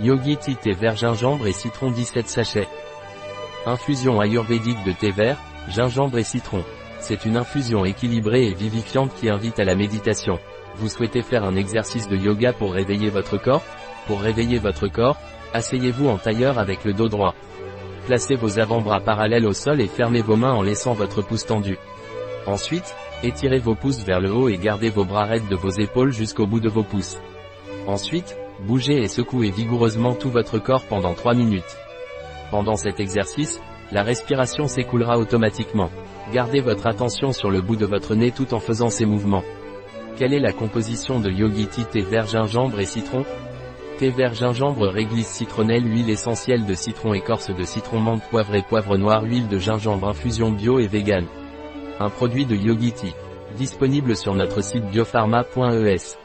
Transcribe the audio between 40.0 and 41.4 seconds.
Quelle est la composition de